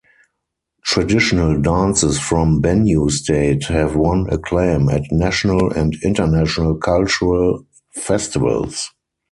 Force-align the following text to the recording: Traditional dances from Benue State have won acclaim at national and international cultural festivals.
Traditional 0.83 1.61
dances 1.61 2.17
from 2.19 2.59
Benue 2.59 3.11
State 3.11 3.65
have 3.65 3.95
won 3.95 4.25
acclaim 4.31 4.89
at 4.89 5.03
national 5.11 5.71
and 5.73 5.95
international 6.03 6.73
cultural 6.73 7.67
festivals. 7.93 8.89